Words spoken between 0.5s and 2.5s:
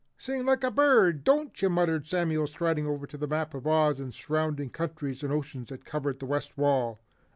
a bird, don't ye?" muttered Samuel